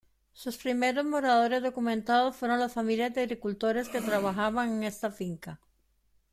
[0.33, 5.59] Sus primeros moradores documentados fueron las familias de agricultores que trabajaban en esta finca.